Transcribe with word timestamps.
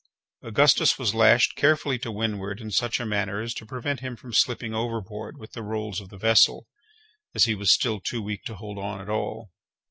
Augustus 0.41 0.97
was 0.97 1.13
lashed 1.13 1.55
carefully 1.55 1.99
to 1.99 2.11
windward 2.11 2.59
in 2.59 2.71
such 2.71 2.99
a 2.99 3.05
manner 3.05 3.39
as 3.39 3.53
to 3.53 3.67
prevent 3.67 3.99
him 3.99 4.15
from 4.15 4.33
slipping 4.33 4.73
overboard 4.73 5.37
with 5.37 5.51
the 5.51 5.61
rolls 5.61 6.01
of 6.01 6.09
the 6.09 6.17
vessel, 6.17 6.65
as 7.35 7.43
he 7.45 7.53
was 7.53 7.71
still 7.71 7.99
too 7.99 8.19
weak 8.23 8.43
to 8.43 8.55
hold 8.55 8.79
on 8.79 8.99
at 8.99 9.09
all. 9.09 9.51